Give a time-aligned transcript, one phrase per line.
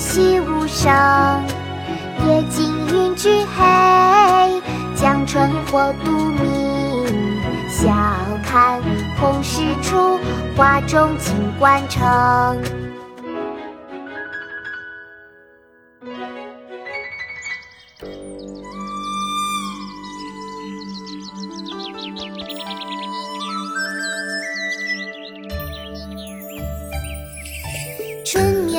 [0.00, 0.90] 润物细无声。
[2.26, 4.62] 夜静云俱黑，
[4.94, 6.40] 江春火独明。
[7.68, 7.88] 晓
[8.42, 8.80] 看
[9.20, 10.18] 红湿处，
[10.56, 12.79] 花重锦官城。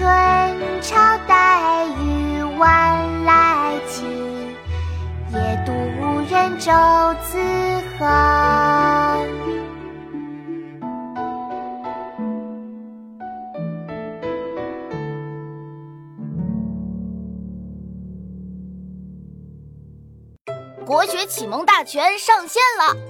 [0.00, 0.08] 春
[0.80, 0.96] 潮
[1.28, 4.06] 带雨晚来急，
[5.30, 6.72] 夜渡无人舟
[7.22, 7.36] 自
[7.98, 8.08] 横。
[20.86, 23.09] 国学启蒙大全上线了！